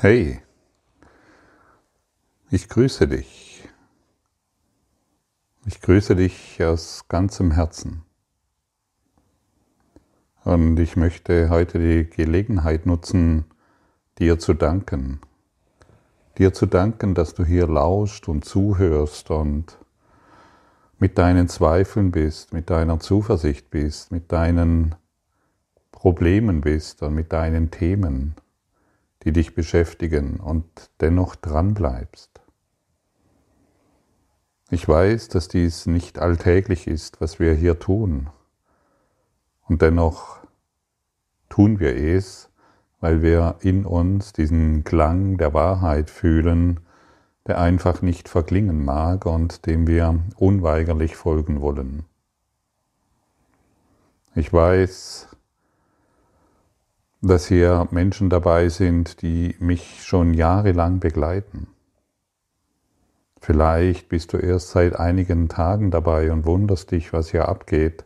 [0.00, 0.40] Hey,
[2.52, 3.68] ich grüße dich.
[5.66, 8.04] Ich grüße dich aus ganzem Herzen.
[10.44, 13.46] Und ich möchte heute die Gelegenheit nutzen,
[14.20, 15.18] dir zu danken.
[16.38, 19.78] Dir zu danken, dass du hier lauscht und zuhörst und
[21.00, 24.94] mit deinen Zweifeln bist, mit deiner Zuversicht bist, mit deinen
[25.90, 28.36] Problemen bist und mit deinen Themen
[29.28, 30.64] die dich beschäftigen und
[31.02, 32.40] dennoch dran bleibst.
[34.70, 38.30] Ich weiß, dass dies nicht alltäglich ist, was wir hier tun.
[39.66, 40.38] Und dennoch
[41.50, 42.48] tun wir es,
[43.00, 46.80] weil wir in uns diesen Klang der Wahrheit fühlen,
[47.46, 52.06] der einfach nicht verklingen mag und dem wir unweigerlich folgen wollen.
[54.34, 55.28] Ich weiß,
[57.20, 61.68] dass hier Menschen dabei sind, die mich schon jahrelang begleiten.
[63.40, 68.04] Vielleicht bist du erst seit einigen Tagen dabei und wunderst dich, was hier abgeht,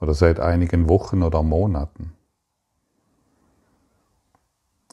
[0.00, 2.12] oder seit einigen Wochen oder Monaten.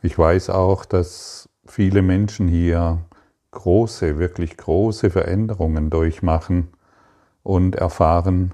[0.02, 3.05] Ich weiß auch, dass viele Menschen hier
[3.52, 6.70] große, wirklich große Veränderungen durchmachen
[7.44, 8.53] und erfahren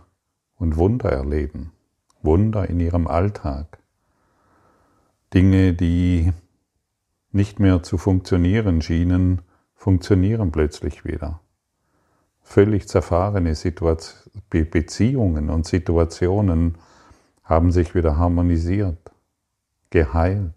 [0.57, 1.71] und Wunder erleben,
[2.21, 3.76] Wunder in ihrem Alltag.
[5.33, 6.31] Dinge, die
[7.31, 9.41] nicht mehr zu funktionieren schienen,
[9.75, 11.41] funktionieren plötzlich wieder.
[12.41, 16.77] Völlig zerfahrene Situation, Beziehungen und Situationen
[17.43, 19.11] haben sich wieder harmonisiert,
[19.89, 20.53] geheilt.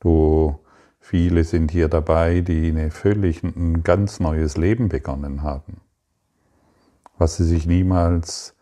[0.00, 0.58] Du,
[0.98, 5.80] viele sind hier dabei, die eine völlig ein ganz neues Leben begonnen haben,
[7.16, 8.54] was sie sich niemals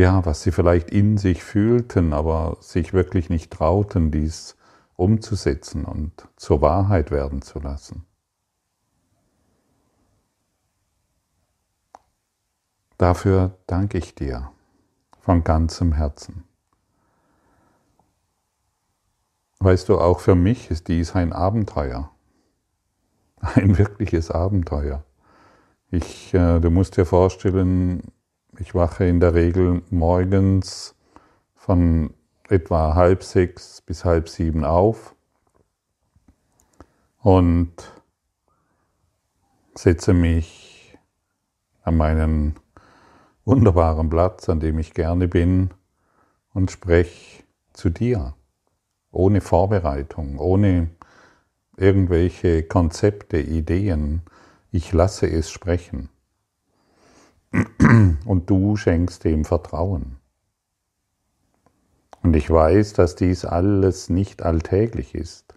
[0.00, 4.56] ja, was sie vielleicht in sich fühlten, aber sich wirklich nicht trauten, dies
[4.96, 8.06] umzusetzen und zur Wahrheit werden zu lassen.
[12.96, 14.50] Dafür danke ich dir
[15.20, 16.44] von ganzem Herzen.
[19.58, 22.10] Weißt du, auch für mich ist dies ein Abenteuer,
[23.40, 25.04] ein wirkliches Abenteuer.
[25.90, 28.12] Ich, äh, du musst dir vorstellen,
[28.60, 30.94] ich wache in der Regel morgens
[31.54, 32.12] von
[32.48, 35.14] etwa halb sechs bis halb sieben auf
[37.22, 37.72] und
[39.74, 40.98] setze mich
[41.82, 42.56] an meinen
[43.46, 45.70] wunderbaren Platz, an dem ich gerne bin,
[46.52, 48.34] und spreche zu dir,
[49.10, 50.90] ohne Vorbereitung, ohne
[51.76, 54.22] irgendwelche Konzepte, Ideen.
[54.70, 56.10] Ich lasse es sprechen
[58.24, 60.16] und du schenkst ihm Vertrauen.
[62.22, 65.54] Und ich weiß, dass dies alles nicht alltäglich ist.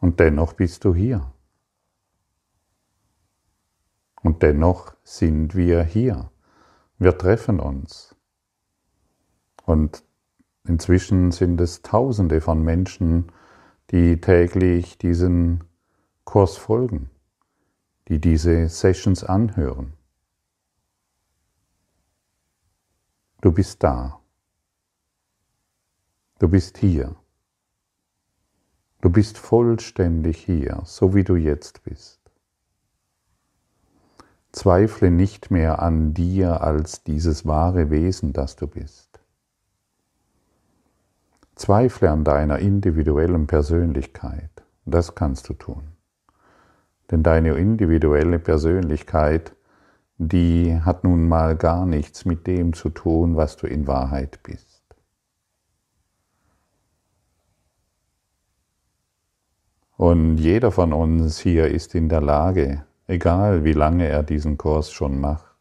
[0.00, 1.32] Und dennoch bist du hier.
[4.22, 6.30] Und dennoch sind wir hier.
[6.98, 8.14] Wir treffen uns.
[9.64, 10.04] Und
[10.66, 13.32] inzwischen sind es Tausende von Menschen,
[13.90, 15.64] die täglich diesen
[16.24, 17.10] Kurs folgen,
[18.08, 19.94] die diese Sessions anhören.
[23.40, 24.20] Du bist da.
[26.38, 27.16] Du bist hier.
[29.00, 32.20] Du bist vollständig hier, so wie du jetzt bist.
[34.52, 39.20] Zweifle nicht mehr an dir als dieses wahre Wesen, das du bist.
[41.54, 44.50] Zweifle an deiner individuellen Persönlichkeit.
[44.84, 45.84] Das kannst du tun.
[47.10, 49.54] Denn deine individuelle Persönlichkeit
[50.22, 54.82] die hat nun mal gar nichts mit dem zu tun, was du in Wahrheit bist.
[59.96, 64.92] Und jeder von uns hier ist in der Lage, egal wie lange er diesen Kurs
[64.92, 65.56] schon macht,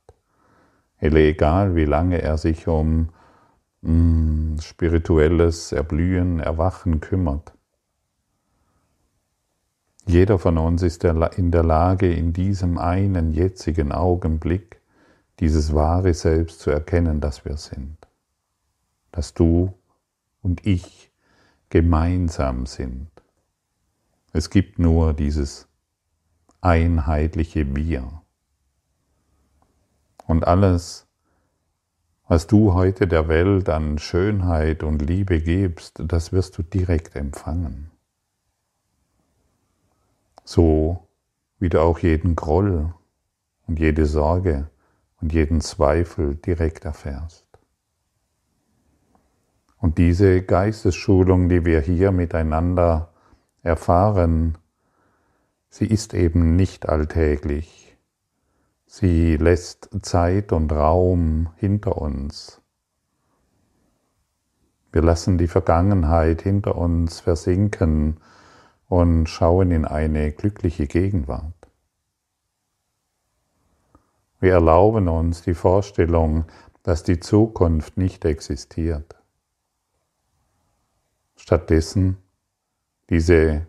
[1.00, 3.10] egal wie lange er sich um
[3.82, 7.54] mm, spirituelles Erblühen, Erwachen kümmert,
[10.10, 14.82] jeder von uns ist in der Lage, in diesem einen jetzigen Augenblick
[15.40, 17.96] dieses wahre Selbst zu erkennen, das wir sind.
[19.12, 19.72] Dass du
[20.42, 21.12] und ich
[21.70, 23.10] gemeinsam sind.
[24.34, 25.68] Es gibt nur dieses
[26.60, 28.24] einheitliche Wir.
[30.26, 31.06] Und alles,
[32.28, 37.92] was du heute der Welt an Schönheit und Liebe gibst, das wirst du direkt empfangen
[40.50, 41.08] so
[41.60, 42.92] wie du auch jeden Groll
[43.68, 44.68] und jede Sorge
[45.22, 47.46] und jeden Zweifel direkt erfährst.
[49.78, 53.14] Und diese Geistesschulung, die wir hier miteinander
[53.62, 54.58] erfahren,
[55.70, 57.96] sie ist eben nicht alltäglich.
[58.88, 62.60] Sie lässt Zeit und Raum hinter uns.
[64.92, 68.20] Wir lassen die Vergangenheit hinter uns versinken
[68.90, 71.54] und schauen in eine glückliche Gegenwart.
[74.42, 76.46] Wir erlauben uns die Vorstellung,
[76.84, 79.16] dass die Zukunft nicht existiert.
[81.36, 82.18] Stattdessen
[83.10, 83.68] diese,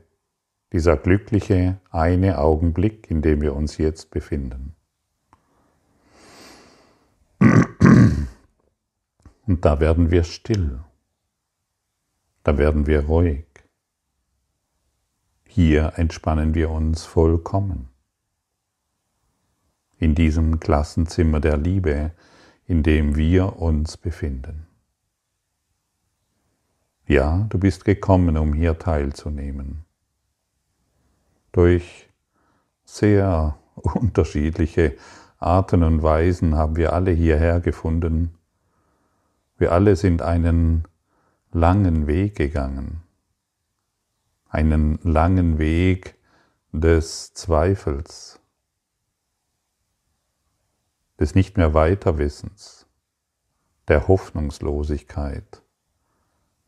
[0.73, 4.75] dieser glückliche eine Augenblick, in dem wir uns jetzt befinden.
[9.47, 10.81] Und da werden wir still,
[12.45, 13.50] da werden wir ruhig.
[15.53, 17.89] Hier entspannen wir uns vollkommen.
[19.99, 22.13] In diesem Klassenzimmer der Liebe,
[22.69, 24.69] in dem wir uns befinden.
[27.09, 29.85] Ja, du bist gekommen, um hier teilzunehmen.
[31.51, 32.09] Durch
[32.85, 34.97] sehr unterschiedliche
[35.41, 38.37] Arten und Weisen haben wir alle hierher gefunden.
[39.59, 40.85] Wir alle sind einen
[41.51, 43.03] langen Weg gegangen,
[44.51, 46.17] einen langen Weg
[46.73, 48.41] des Zweifels,
[51.19, 52.87] des nicht mehr Weiterwissens,
[53.89, 55.63] der Hoffnungslosigkeit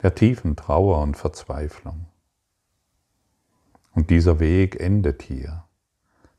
[0.03, 2.07] der tiefen Trauer und Verzweiflung.
[3.93, 5.65] Und dieser Weg endet hier.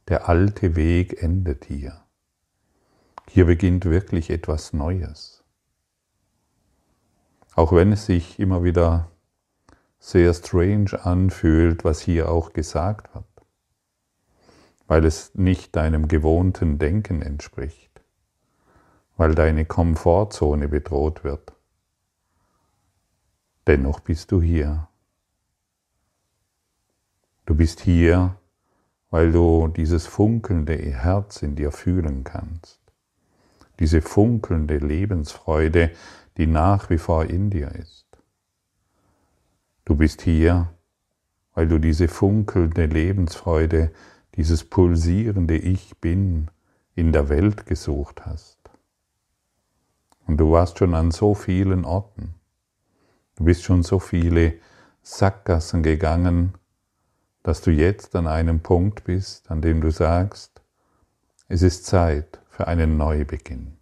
[0.09, 2.03] Der alte Weg endet hier.
[3.29, 5.45] Hier beginnt wirklich etwas Neues.
[7.55, 9.11] Auch wenn es sich immer wieder
[10.03, 13.25] sehr strange anfühlt, was hier auch gesagt wird,
[14.85, 18.01] weil es nicht deinem gewohnten Denken entspricht,
[19.15, 21.53] weil deine Komfortzone bedroht wird
[23.65, 24.89] Dennoch bist du hier.
[27.45, 28.35] Du bist hier,
[29.09, 32.81] weil du dieses funkelnde Herz in dir fühlen kannst.
[33.79, 35.91] Diese funkelnde Lebensfreude,
[36.37, 38.02] die nach wie vor in dir ist.
[39.85, 40.69] Du bist hier,
[41.53, 43.91] weil du diese funkelnde Lebensfreude,
[44.35, 46.49] dieses pulsierende Ich bin
[46.95, 48.57] in der Welt gesucht hast.
[50.25, 52.35] Und du warst schon an so vielen Orten.
[53.35, 54.53] Du bist schon so viele
[55.01, 56.53] Sackgassen gegangen,
[57.43, 60.61] dass du jetzt an einem Punkt bist, an dem du sagst,
[61.49, 63.77] es ist Zeit für einen Neubeginn.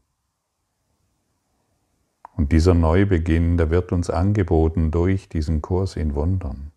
[2.41, 6.71] Und dieser Neubeginn, der wird uns angeboten durch diesen Kurs in Wundern.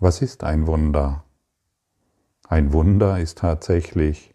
[0.00, 1.22] Was ist ein Wunder?
[2.48, 4.34] Ein Wunder ist tatsächlich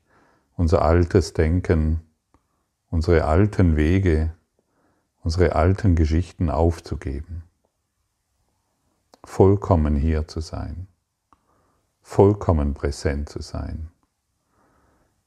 [0.56, 2.02] unser altes Denken,
[2.92, 4.36] unsere alten Wege,
[5.24, 7.42] unsere alten Geschichten aufzugeben,
[9.24, 10.86] vollkommen hier zu sein,
[12.04, 13.90] vollkommen präsent zu sein,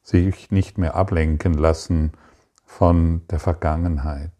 [0.00, 2.12] sich nicht mehr ablenken lassen
[2.64, 4.32] von der Vergangenheit,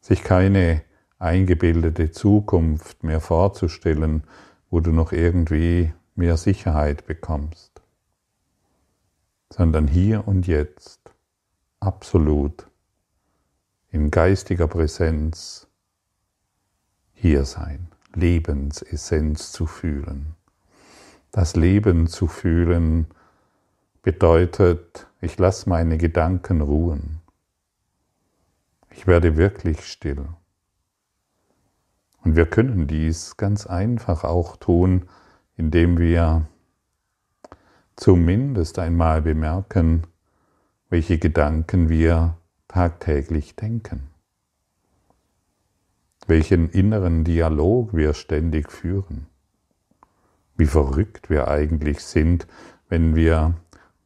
[0.00, 0.82] sich keine
[1.18, 4.24] eingebildete Zukunft mehr vorzustellen,
[4.70, 7.82] wo du noch irgendwie mehr Sicherheit bekommst,
[9.52, 11.00] sondern hier und jetzt
[11.80, 12.66] absolut
[13.90, 15.66] in geistiger Präsenz
[17.12, 20.36] hier sein, Lebensessenz zu fühlen.
[21.32, 23.06] Das Leben zu fühlen
[24.02, 27.20] bedeutet, ich lasse meine Gedanken ruhen.
[28.90, 30.26] Ich werde wirklich still.
[32.22, 35.08] Und wir können dies ganz einfach auch tun,
[35.56, 36.46] indem wir
[37.96, 40.06] zumindest einmal bemerken,
[40.88, 42.36] welche Gedanken wir
[42.66, 44.08] tagtäglich denken,
[46.26, 49.26] welchen inneren Dialog wir ständig führen,
[50.56, 52.46] wie verrückt wir eigentlich sind,
[52.88, 53.54] wenn wir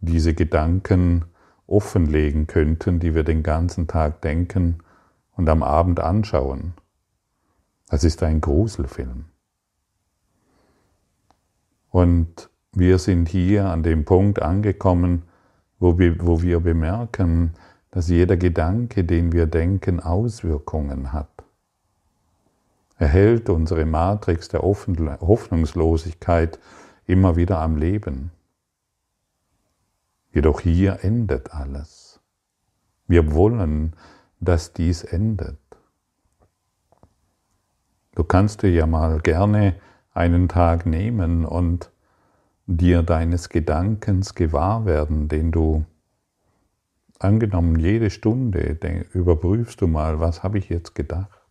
[0.05, 1.25] diese Gedanken
[1.67, 4.79] offenlegen könnten, die wir den ganzen Tag denken
[5.37, 6.75] und am Abend anschauen.
[7.89, 9.27] Das ist ein Gruselfilm.
[11.91, 15.23] Und wir sind hier an dem Punkt angekommen,
[15.79, 17.53] wo wir, wo wir bemerken,
[17.93, 21.29] dass jeder Gedanke, den wir denken, Auswirkungen hat.
[22.99, 26.59] Er hält unsere Matrix der Hoffnungslosigkeit
[27.07, 28.33] immer wieder am Leben.
[30.35, 32.21] Jedoch hier endet alles.
[33.07, 33.95] Wir wollen,
[34.41, 35.59] dass dies endet.
[38.17, 39.77] Du kannst dir ja mal gerne
[40.13, 41.93] einen Tag nehmen und
[42.67, 45.85] dir deines Gedankens gewahr werden, den du
[47.21, 48.79] angenommen, jede Stunde
[49.13, 51.49] überprüfst du mal, was habe ich jetzt gedacht?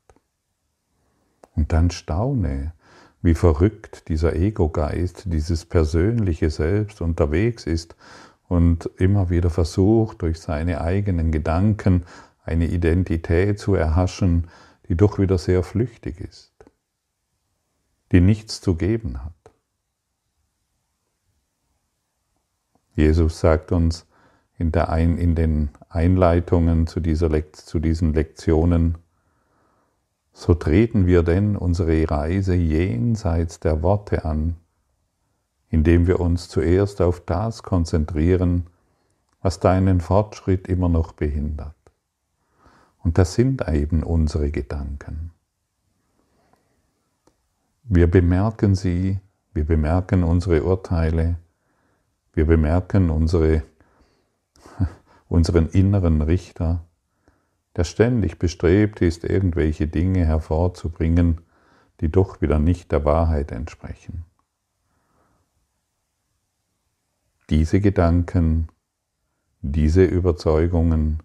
[1.56, 2.74] Und dann staune,
[3.22, 7.96] wie verrückt dieser Ego-Geist, dieses persönliche Selbst unterwegs ist
[8.54, 12.06] und immer wieder versucht, durch seine eigenen Gedanken
[12.44, 14.48] eine Identität zu erhaschen,
[14.88, 16.54] die doch wieder sehr flüchtig ist,
[18.12, 19.34] die nichts zu geben hat.
[22.96, 24.06] Jesus sagt uns
[24.60, 29.00] in, Ein, in den Einleitungen zu, zu diesen Lektionen,
[30.32, 34.58] so treten wir denn unsere Reise jenseits der Worte an,
[35.74, 38.68] indem wir uns zuerst auf das konzentrieren,
[39.42, 41.74] was deinen Fortschritt immer noch behindert.
[43.00, 45.32] Und das sind eben unsere Gedanken.
[47.86, 49.20] Wir bemerken sie,
[49.56, 51.38] wir bemerken unsere Urteile,
[52.34, 53.64] wir bemerken unsere,
[55.28, 56.86] unseren inneren Richter,
[57.76, 61.42] der ständig bestrebt ist, irgendwelche Dinge hervorzubringen,
[62.00, 64.24] die doch wieder nicht der Wahrheit entsprechen.
[67.50, 68.70] Diese Gedanken,
[69.62, 71.22] diese Überzeugungen,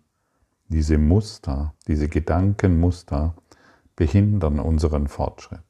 [0.68, 3.34] diese Muster, diese Gedankenmuster
[3.96, 5.60] behindern unseren Fortschritt.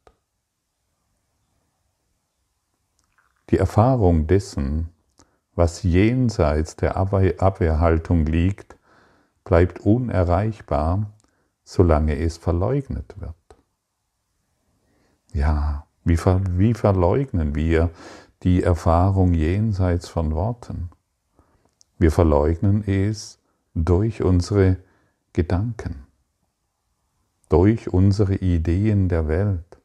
[3.51, 4.91] Die Erfahrung dessen,
[5.55, 8.77] was jenseits der Abwehrhaltung liegt,
[9.45, 11.11] bleibt unerreichbar,
[11.65, 13.35] solange es verleugnet wird.
[15.33, 17.91] Ja, wie, ver, wie verleugnen wir
[18.43, 20.91] die Erfahrung jenseits von Worten?
[21.99, 23.39] Wir verleugnen es
[23.75, 24.77] durch unsere
[25.33, 26.07] Gedanken,
[27.49, 29.79] durch unsere Ideen der Welt,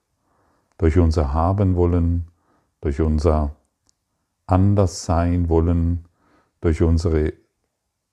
[0.78, 2.28] durch unser Haben wollen,
[2.82, 3.56] durch unser
[4.46, 6.06] Anderssein wollen,
[6.62, 7.34] durch, unsere,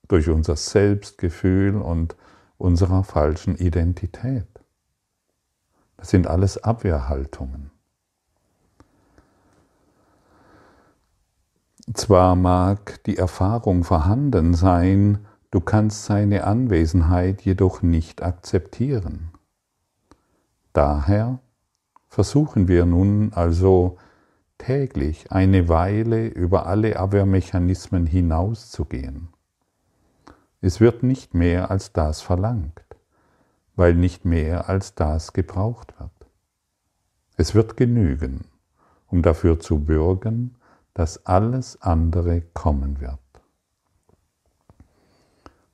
[0.09, 2.17] durch unser Selbstgefühl und
[2.57, 4.47] unserer falschen Identität.
[5.97, 7.71] Das sind alles Abwehrhaltungen.
[11.93, 19.31] Zwar mag die Erfahrung vorhanden sein, du kannst seine Anwesenheit jedoch nicht akzeptieren.
[20.73, 21.41] Daher
[22.07, 23.99] versuchen wir nun also
[24.59, 29.29] täglich eine Weile über alle Abwehrmechanismen hinauszugehen.
[30.61, 32.85] Es wird nicht mehr als das verlangt,
[33.75, 36.11] weil nicht mehr als das gebraucht wird.
[37.37, 38.45] Es wird genügen,
[39.09, 40.55] um dafür zu bürgen,
[41.01, 43.19] dass alles andere kommen wird.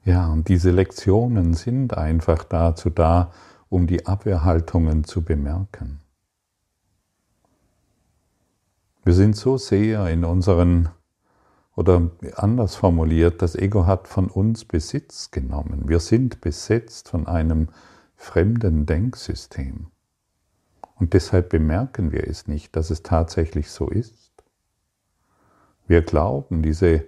[0.04, 3.32] Ja, und diese Lektionen sind einfach dazu da,
[3.68, 5.98] um die Abwehrhaltungen zu bemerken.
[9.02, 10.90] Wir sind so sehr in unseren,
[11.74, 15.88] oder anders formuliert, das Ego hat von uns Besitz genommen.
[15.88, 17.70] Wir sind besetzt von einem
[18.14, 19.88] fremden Denksystem.
[20.94, 24.25] Und deshalb bemerken wir es nicht, dass es tatsächlich so ist.
[25.86, 27.04] Wir glauben, diese,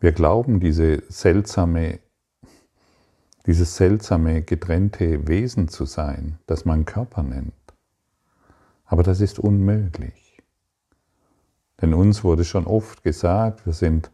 [0.00, 2.00] wir glauben, diese seltsame,
[3.46, 7.54] dieses seltsame getrennte Wesen zu sein, das man Körper nennt.
[8.84, 10.42] Aber das ist unmöglich.
[11.80, 14.10] Denn uns wurde schon oft gesagt, wir sind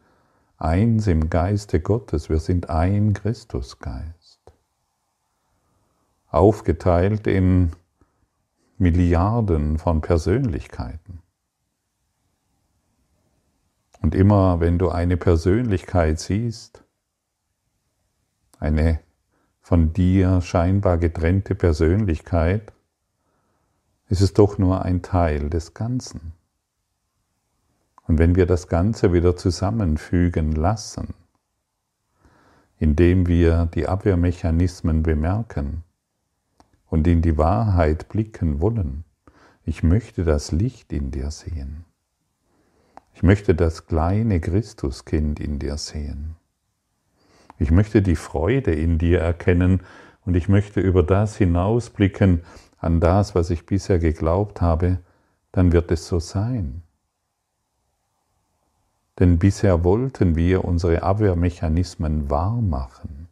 [0.56, 4.40] eins im Geiste Gottes, wir sind ein Christusgeist.
[6.28, 7.72] Aufgeteilt in
[8.78, 11.11] Milliarden von Persönlichkeiten.
[14.02, 16.82] Und immer wenn du eine Persönlichkeit siehst,
[18.58, 18.98] eine
[19.60, 22.72] von dir scheinbar getrennte Persönlichkeit,
[24.08, 26.32] ist es doch nur ein Teil des Ganzen.
[28.08, 31.14] Und wenn wir das Ganze wieder zusammenfügen lassen,
[32.78, 35.84] indem wir die Abwehrmechanismen bemerken
[36.88, 39.04] und in die Wahrheit blicken wollen,
[39.64, 41.84] ich möchte das Licht in dir sehen.
[43.14, 46.36] Ich möchte das kleine Christuskind in dir sehen.
[47.58, 49.80] Ich möchte die Freude in dir erkennen
[50.24, 52.42] und ich möchte über das hinausblicken
[52.78, 54.98] an das, was ich bisher geglaubt habe,
[55.52, 56.82] dann wird es so sein.
[59.18, 63.28] Denn bisher wollten wir unsere Abwehrmechanismen wahr machen.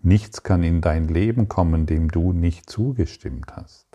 [0.00, 3.91] Nichts kann in dein Leben kommen, dem du nicht zugestimmt hast.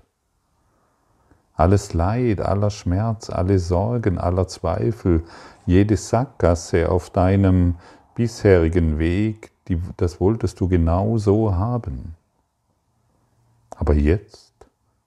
[1.58, 5.24] Alles Leid, aller Schmerz, alle Sorgen, aller Zweifel,
[5.66, 7.76] jede Sackgasse auf deinem
[8.14, 12.16] bisherigen Weg, die, das wolltest du genau so haben.
[13.76, 14.54] Aber jetzt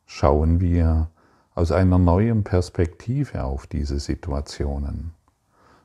[0.06, 1.08] schauen wir
[1.54, 5.12] aus einer neuen Perspektive auf diese Situationen.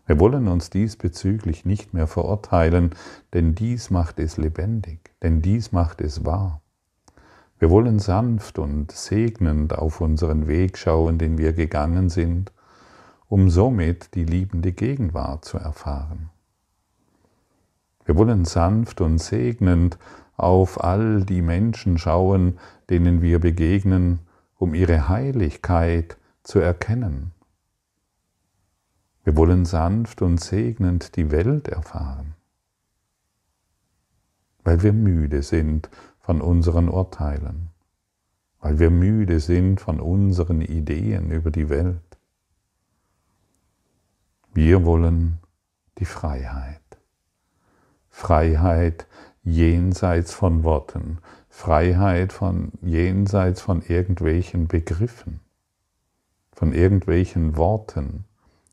[0.07, 2.95] Wir wollen uns diesbezüglich nicht mehr verurteilen,
[3.33, 6.61] denn dies macht es lebendig, denn dies macht es wahr.
[7.59, 12.51] Wir wollen sanft und segnend auf unseren Weg schauen, den wir gegangen sind,
[13.27, 16.29] um somit die liebende Gegenwart zu erfahren.
[18.05, 19.97] Wir wollen sanft und segnend
[20.37, 22.59] auf all die Menschen schauen,
[22.89, 24.19] denen wir begegnen,
[24.57, 27.31] um ihre Heiligkeit zu erkennen
[29.25, 32.35] wir wollen sanft und segnend die Welt erfahren,
[34.63, 35.89] weil wir müde sind
[36.25, 37.69] von unseren Urteilen,
[38.59, 42.01] weil wir müde sind von unseren Ideen über die Welt.
[44.51, 45.37] Wir wollen
[45.99, 46.81] die Freiheit.
[48.09, 49.05] Freiheit
[49.43, 55.41] jenseits von Worten, Freiheit von jenseits von irgendwelchen Begriffen,
[56.53, 58.25] von irgendwelchen Worten,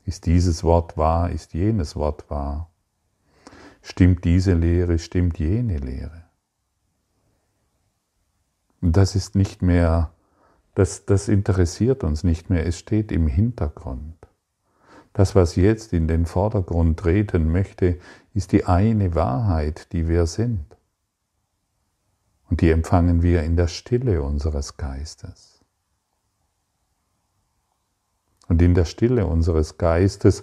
[0.07, 1.29] ist dieses Wort wahr?
[1.29, 2.71] Ist jenes Wort wahr?
[3.83, 4.99] Stimmt diese Lehre?
[4.99, 6.22] Stimmt jene Lehre?
[8.85, 10.13] Das ist nicht mehr,
[10.75, 14.17] das, das interessiert uns nicht mehr, es steht im Hintergrund.
[15.13, 17.99] Das, was jetzt in den Vordergrund treten möchte,
[18.35, 20.65] ist die eine Wahrheit, die wir sind.
[22.51, 25.61] Und die empfangen wir in der Stille unseres Geistes.
[28.49, 30.43] Und in der Stille unseres Geistes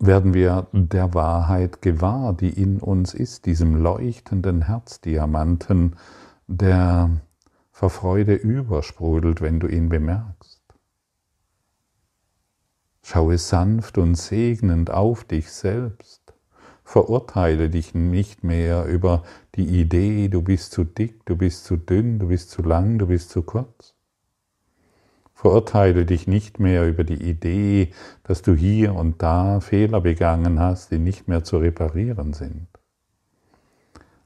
[0.00, 5.96] werden wir der Wahrheit gewahr, die in uns ist, diesem leuchtenden Herzdiamanten,
[6.46, 7.10] der
[7.70, 10.60] vor Freude übersprudelt, wenn du ihn bemerkst.
[13.02, 16.20] Schaue sanft und segnend auf dich selbst.
[16.82, 19.22] Verurteile dich nicht mehr über
[19.54, 23.06] die Idee, du bist zu dick, du bist zu dünn, du bist zu lang, du
[23.06, 23.94] bist zu kurz.
[25.40, 27.94] Verurteile dich nicht mehr über die Idee,
[28.24, 32.66] dass du hier und da Fehler begangen hast, die nicht mehr zu reparieren sind.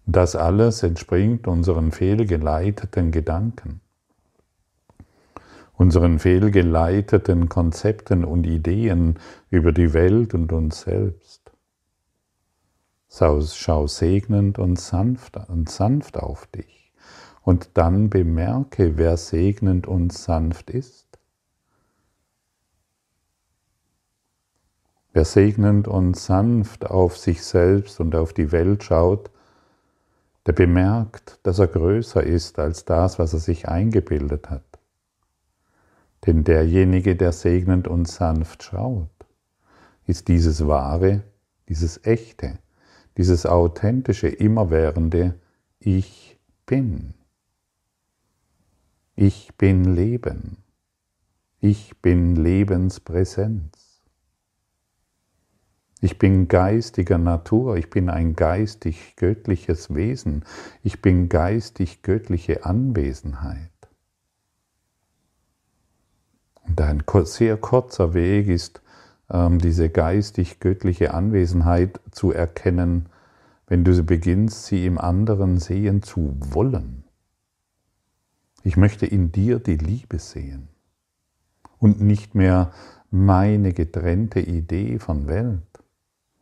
[0.06, 3.80] Das alles entspringt unseren fehlgeleiteten Gedanken,
[5.74, 11.52] unseren fehlgeleiteten Konzepten und Ideen über die Welt und uns selbst.
[13.08, 16.92] Schau segnend und sanft, und sanft auf dich
[17.44, 21.03] und dann bemerke, wer segnend und sanft ist.
[25.14, 29.30] Wer segnend und sanft auf sich selbst und auf die Welt schaut,
[30.44, 34.64] der bemerkt, dass er größer ist als das, was er sich eingebildet hat.
[36.26, 39.08] Denn derjenige, der segnend und sanft schaut,
[40.04, 41.22] ist dieses wahre,
[41.68, 42.58] dieses echte,
[43.16, 45.36] dieses authentische, immerwährende
[45.78, 47.14] Ich bin.
[49.14, 50.56] Ich bin Leben.
[51.60, 53.83] Ich bin Lebenspräsenz.
[56.04, 60.44] Ich bin geistiger Natur, ich bin ein geistig göttliches Wesen,
[60.82, 63.70] ich bin geistig göttliche Anwesenheit.
[66.68, 68.82] Und ein sehr kurzer Weg ist,
[69.30, 73.08] ähm, diese geistig göttliche Anwesenheit zu erkennen,
[73.66, 77.04] wenn du beginnst, sie im anderen sehen zu wollen.
[78.62, 80.68] Ich möchte in dir die Liebe sehen
[81.78, 82.72] und nicht mehr
[83.10, 85.62] meine getrennte Idee von Welt.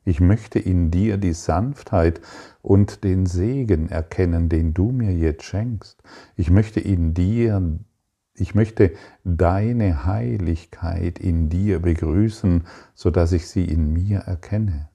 [0.05, 2.21] Ich möchte in dir die Sanftheit
[2.61, 6.03] und den Segen erkennen, den du mir jetzt schenkst.
[6.37, 7.79] Ich möchte in dir,
[8.35, 14.89] ich möchte deine Heiligkeit in dir begrüßen, so dass ich sie in mir erkenne.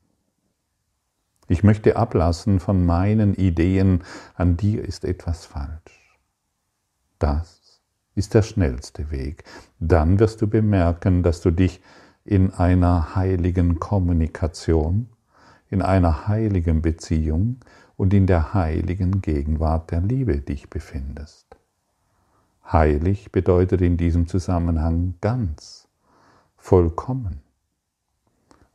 [1.48, 4.04] Ich möchte ablassen von meinen Ideen,
[4.36, 6.20] an dir ist etwas falsch.
[7.20, 7.82] Das
[8.16, 9.46] ist der schnellste Weg.
[9.80, 11.82] Dann wirst du bemerken, dass du dich
[12.28, 15.08] in einer heiligen Kommunikation,
[15.70, 17.62] in einer heiligen Beziehung
[17.96, 21.46] und in der heiligen Gegenwart der Liebe dich befindest.
[22.70, 25.88] Heilig bedeutet in diesem Zusammenhang ganz,
[26.58, 27.40] vollkommen.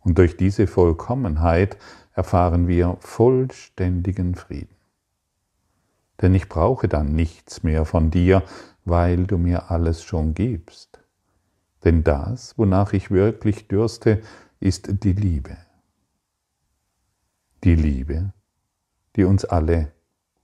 [0.01, 1.77] Und durch diese Vollkommenheit
[2.15, 4.75] erfahren wir vollständigen Frieden.
[6.23, 8.43] Denn ich brauche dann nichts mehr von dir,
[8.87, 10.92] weil du mir alles schon gibst.
[11.85, 14.23] Denn das, wonach ich wirklich dürste,
[14.61, 15.57] ist die Liebe.
[17.65, 18.33] Die Liebe,
[19.17, 19.93] die uns alle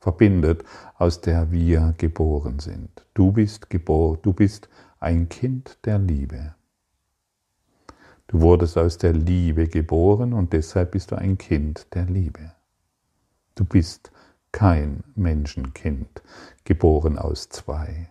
[0.01, 0.65] verbindet,
[0.97, 3.07] aus der wir geboren sind.
[3.15, 4.69] Du bist geboren, du bist
[5.01, 6.55] ein Kind der Liebe.
[8.27, 12.53] Du wurdest aus der Liebe geboren und deshalb bist du ein Kind der Liebe.
[13.55, 14.13] Du bist
[14.53, 16.23] kein Menschenkind,
[16.65, 18.09] geboren aus zwei.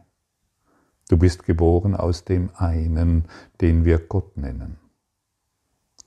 [1.09, 3.25] Du bist geboren aus dem einen,
[3.61, 4.77] den wir Gott nennen.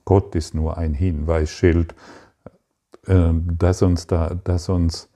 [0.04, 1.94] Gott ist nur ein Hinweisschild,
[3.06, 5.08] äh, das uns, da, das uns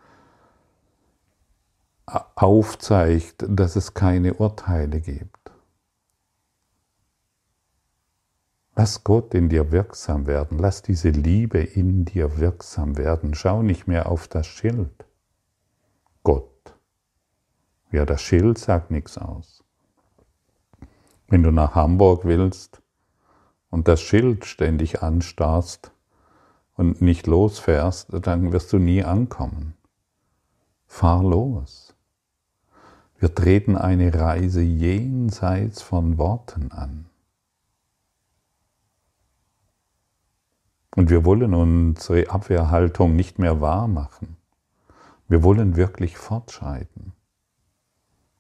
[2.07, 5.51] aufzeigt, dass es keine Urteile gibt.
[8.77, 13.35] Lass Gott in dir wirksam werden, lass diese Liebe in dir wirksam werden.
[13.35, 15.07] Schau nicht mehr auf das Schild.
[16.25, 16.75] Gott.
[17.93, 19.64] Ja, das Schild sagt nichts aus.
[21.29, 22.83] Wenn du nach Hamburg willst
[23.71, 25.93] und das Schild ständig anstarrst
[26.77, 29.75] und nicht losfährst, dann wirst du nie ankommen.
[30.87, 31.95] Fahr los.
[33.19, 37.07] Wir treten eine Reise jenseits von Worten an.
[40.95, 44.37] Und wir wollen unsere Abwehrhaltung nicht mehr wahr machen.
[45.27, 47.13] Wir wollen wirklich fortschreiten.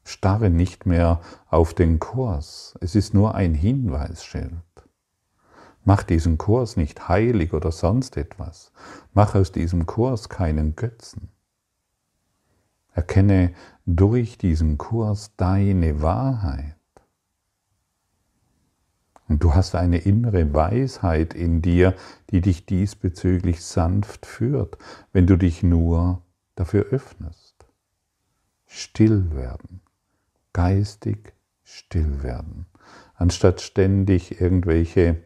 [0.04, 2.76] Starre nicht mehr auf den Kurs.
[2.80, 4.52] Es ist nur ein Hinweisschild.
[5.84, 8.72] Mach diesen Kurs nicht heilig oder sonst etwas.
[9.12, 11.28] Mach aus diesem Kurs keinen Götzen.
[12.92, 13.52] Erkenne
[13.84, 16.76] durch diesen Kurs deine Wahrheit.
[19.28, 21.94] Und du hast eine innere Weisheit in dir,
[22.30, 24.78] die dich diesbezüglich sanft führt,
[25.12, 26.22] wenn du dich nur
[26.56, 27.54] dafür öffnest.
[28.66, 29.80] Still werden,
[30.54, 32.64] geistig still werden,
[33.14, 35.18] anstatt ständig irgendwelche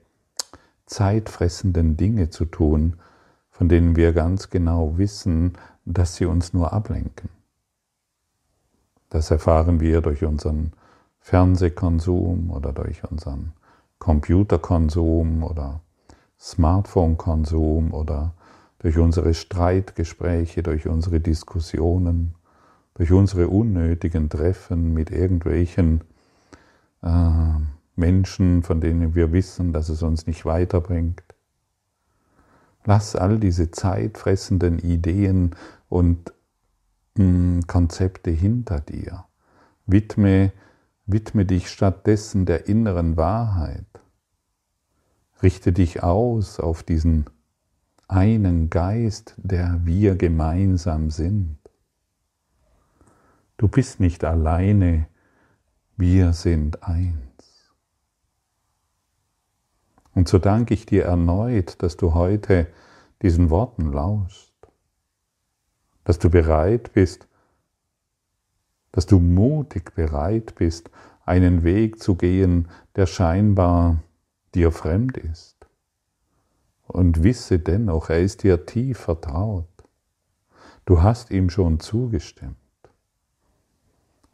[0.86, 2.96] zeitfressenden Dinge zu tun,
[3.50, 5.52] von denen wir ganz genau wissen,
[5.84, 7.30] dass sie uns nur ablenken.
[9.10, 10.72] Das erfahren wir durch unseren
[11.20, 13.52] Fernsehkonsum oder durch unseren
[13.98, 15.80] Computerkonsum oder
[16.38, 18.34] Smartphonekonsum oder
[18.78, 22.34] durch unsere Streitgespräche, durch unsere Diskussionen,
[22.98, 26.02] durch unsere unnötigen Treffen mit irgendwelchen
[27.02, 27.52] äh,
[27.96, 31.22] Menschen, von denen wir wissen, dass es uns nicht weiterbringt.
[32.84, 35.56] Lass all diese zeitfressenden Ideen
[35.88, 36.32] und
[37.16, 39.24] mh, hm, Konzepte hinter dir.
[39.86, 40.52] Widme
[41.10, 43.86] Widme dich stattdessen der inneren Wahrheit.
[45.42, 47.24] Richte dich aus auf diesen
[48.08, 51.56] einen Geist, der wir gemeinsam sind.
[53.58, 55.08] Du bist nicht alleine,
[55.96, 57.74] wir sind eins.
[60.14, 62.68] Und so danke ich dir erneut, dass du heute
[63.20, 64.54] diesen Worten lauschst,
[66.04, 67.26] dass du bereit bist,
[68.92, 70.90] dass du mutig bereit bist,
[71.26, 74.04] einen Weg zu gehen, der scheinbar
[74.54, 75.56] dir fremd ist.
[76.86, 79.66] Und wisse dennoch, er ist dir tief vertraut.
[80.84, 82.56] Du hast ihm schon zugestimmt.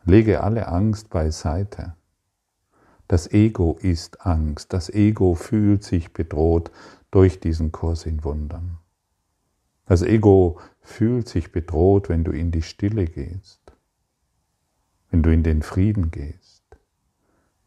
[0.04, 1.94] Lege alle Angst beiseite.
[3.08, 4.72] Das Ego ist Angst.
[4.72, 6.70] Das Ego fühlt sich bedroht
[7.10, 8.78] durch diesen Kurs in Wundern.
[9.86, 13.64] Das Ego fühlt sich bedroht, wenn du in die Stille gehst
[15.14, 16.64] wenn du in den Frieden gehst.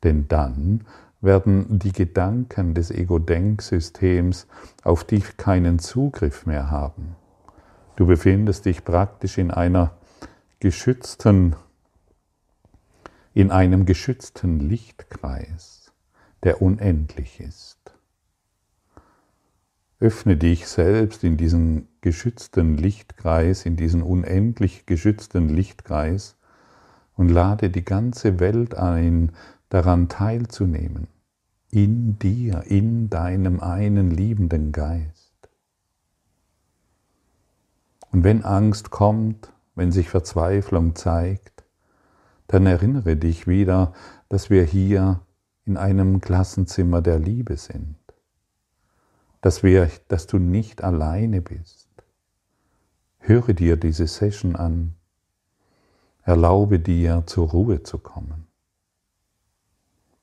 [0.03, 0.81] Denn dann
[1.21, 4.47] werden die Gedanken des Ego-Denksystems
[4.83, 7.15] auf dich keinen Zugriff mehr haben.
[7.95, 9.91] Du befindest dich praktisch in einer
[10.59, 11.55] geschützten,
[13.37, 15.93] in einem geschützten Lichtkreis,
[16.41, 17.77] der unendlich ist.
[19.99, 26.35] Öffne dich selbst in diesen geschützten Lichtkreis, in diesen unendlich geschützten Lichtkreis
[27.15, 29.33] und lade die ganze Welt ein,
[29.69, 31.05] daran teilzunehmen,
[31.69, 35.35] in dir, in deinem einen liebenden Geist.
[38.11, 41.56] Und wenn Angst kommt, wenn sich Verzweiflung zeigt,
[42.47, 43.93] dann erinnere dich wieder,
[44.29, 45.21] dass wir hier
[45.65, 47.95] in einem Klassenzimmer der Liebe sind,
[49.41, 51.89] dass, wir, dass du nicht alleine bist.
[53.19, 54.97] Höre dir diese Session an
[56.27, 58.47] Erlaube dir, zur Ruhe zu kommen.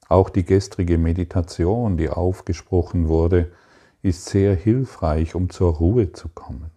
[0.07, 3.51] Auch die gestrige Meditation, die aufgesprochen wurde,
[4.03, 6.71] ist sehr hilfreich, um zur Ruhe zu kommen,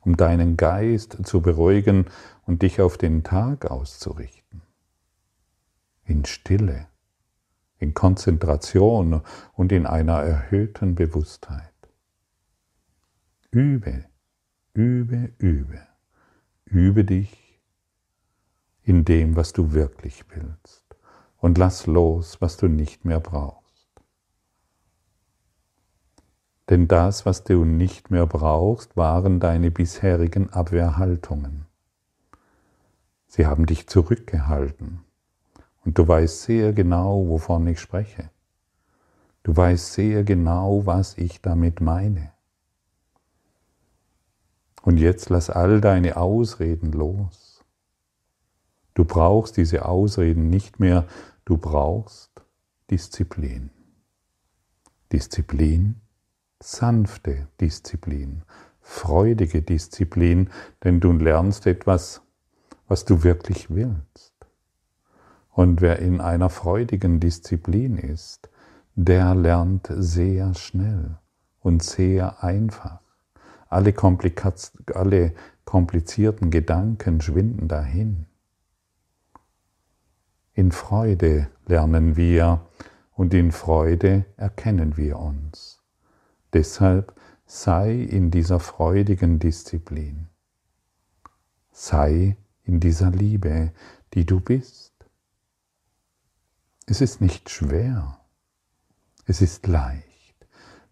[0.00, 2.06] um deinen Geist zu beruhigen
[2.46, 4.60] und dich auf den Tag auszurichten.
[6.08, 6.86] In Stille,
[7.76, 9.20] in Konzentration
[9.52, 11.74] und in einer erhöhten Bewusstheit.
[13.50, 14.06] Übe,
[14.72, 15.86] übe, übe.
[16.64, 17.60] Übe dich
[18.84, 20.82] in dem, was du wirklich willst.
[21.36, 23.86] Und lass los, was du nicht mehr brauchst.
[26.70, 31.66] Denn das, was du nicht mehr brauchst, waren deine bisherigen Abwehrhaltungen.
[33.26, 35.04] Sie haben dich zurückgehalten.
[35.88, 38.28] Und du weißt sehr genau, wovon ich spreche.
[39.42, 42.30] Du weißt sehr genau, was ich damit meine.
[44.82, 47.64] Und jetzt lass all deine Ausreden los.
[48.92, 51.06] Du brauchst diese Ausreden nicht mehr,
[51.46, 52.32] du brauchst
[52.90, 53.70] Disziplin.
[55.10, 56.02] Disziplin,
[56.60, 58.42] sanfte Disziplin,
[58.82, 60.50] freudige Disziplin,
[60.84, 62.20] denn du lernst etwas,
[62.88, 64.37] was du wirklich willst.
[65.58, 68.48] Und wer in einer freudigen Disziplin ist,
[68.94, 71.18] der lernt sehr schnell
[71.58, 73.00] und sehr einfach.
[73.68, 73.92] Alle,
[74.94, 78.26] alle komplizierten Gedanken schwinden dahin.
[80.54, 82.60] In Freude lernen wir
[83.14, 85.82] und in Freude erkennen wir uns.
[86.52, 90.28] Deshalb sei in dieser freudigen Disziplin.
[91.72, 93.72] Sei in dieser Liebe,
[94.14, 94.87] die du bist.
[96.90, 98.18] Es ist nicht schwer,
[99.26, 100.46] es ist leicht.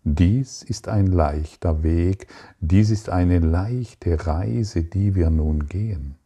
[0.04, 2.26] Dies ist ein leichter Weg,
[2.60, 6.16] dies ist eine leichte Reise, die wir nun gehen.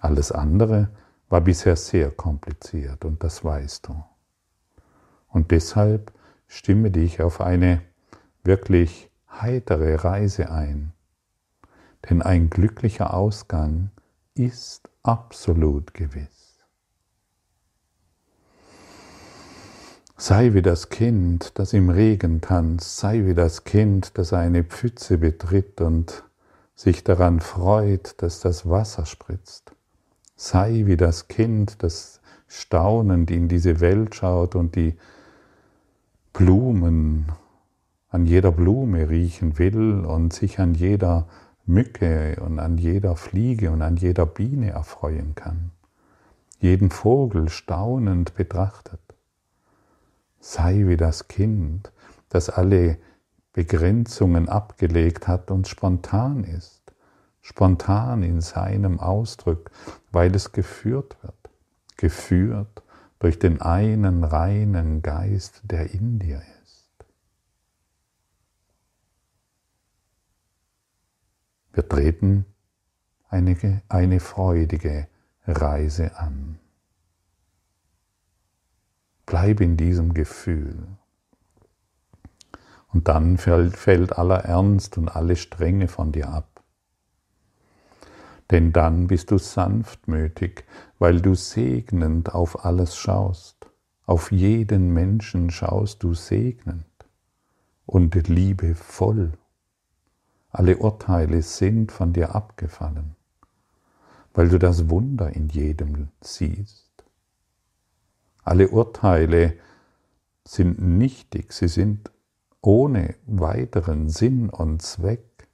[0.00, 0.88] Alles andere
[1.28, 4.02] war bisher sehr kompliziert und das weißt du.
[5.28, 6.10] Und deshalb
[6.46, 7.82] stimme dich auf eine
[8.42, 10.94] wirklich heitere Reise ein.
[12.08, 13.90] Denn ein glücklicher Ausgang
[14.34, 16.39] ist absolut gewiss.
[20.22, 25.16] Sei wie das Kind, das im Regen tanzt, sei wie das Kind, das eine Pfütze
[25.16, 26.24] betritt und
[26.74, 29.72] sich daran freut, dass das Wasser spritzt.
[30.36, 34.94] Sei wie das Kind, das staunend in diese Welt schaut und die
[36.34, 37.32] Blumen
[38.10, 41.28] an jeder Blume riechen will und sich an jeder
[41.64, 45.70] Mücke und an jeder Fliege und an jeder Biene erfreuen kann.
[46.58, 49.00] Jeden Vogel staunend betrachtet
[50.40, 51.92] Sei wie das Kind,
[52.30, 52.98] das alle
[53.52, 56.80] Begrenzungen abgelegt hat und spontan ist,
[57.42, 59.70] spontan in seinem Ausdruck,
[60.10, 61.50] weil es geführt wird,
[61.96, 62.82] geführt
[63.18, 66.90] durch den einen reinen Geist, der in dir ist.
[71.72, 72.46] Wir treten
[73.28, 75.06] eine, eine freudige
[75.46, 76.58] Reise an.
[79.30, 80.88] Bleib in diesem Gefühl.
[82.92, 86.64] Und dann fällt aller Ernst und alle Strenge von dir ab.
[88.50, 90.64] Denn dann bist du sanftmütig,
[90.98, 93.70] weil du segnend auf alles schaust.
[94.04, 96.84] Auf jeden Menschen schaust du segnend
[97.86, 99.30] und liebevoll.
[100.50, 103.14] Alle Urteile sind von dir abgefallen,
[104.34, 106.89] weil du das Wunder in jedem siehst.
[108.42, 109.56] Alle Urteile
[110.44, 112.10] sind nichtig, sie sind
[112.60, 115.48] ohne weiteren Sinn und Zweck,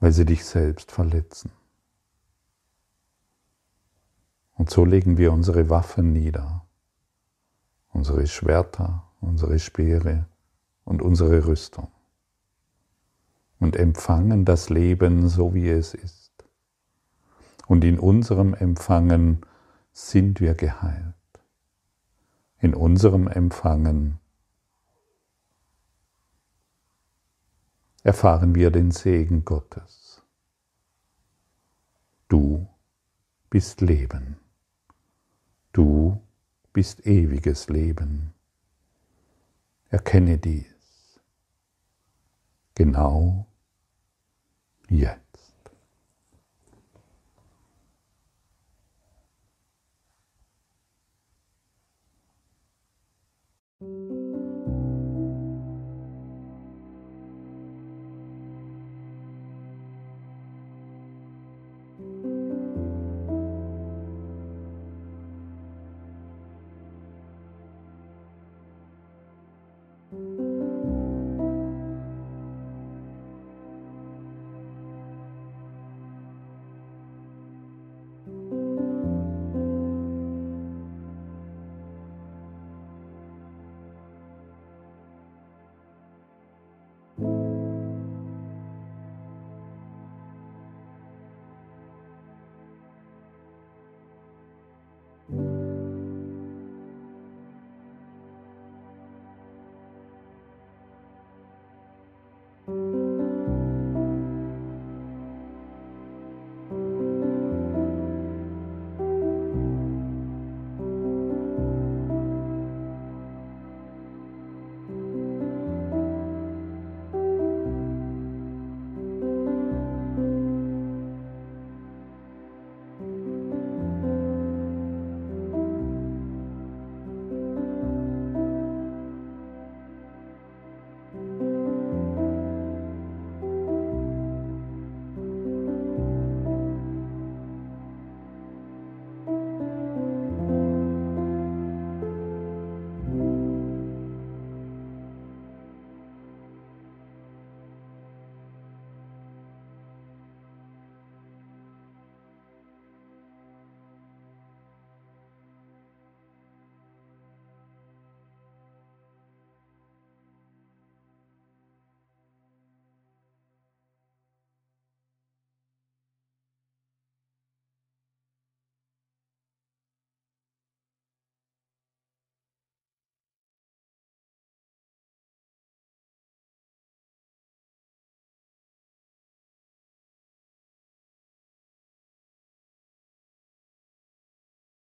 [0.00, 1.52] weil sie dich selbst verletzen.
[4.56, 6.66] Und so legen wir unsere Waffen nieder,
[7.92, 10.26] unsere Schwerter, unsere Speere
[10.84, 11.88] und unsere Rüstung
[13.60, 16.32] und empfangen das Leben so, wie es ist.
[17.66, 19.42] Und in unserem Empfangen
[19.92, 21.14] sind wir geheilt
[22.60, 24.20] in unserem Empfangen
[28.02, 30.22] erfahren wir den Segen Gottes.
[32.28, 32.68] Du
[33.48, 34.38] bist Leben.
[35.72, 36.22] Du
[36.72, 38.32] bist ewiges Leben.
[39.88, 41.20] Erkenne dies.
[42.74, 43.46] Genau
[44.88, 45.29] jetzt.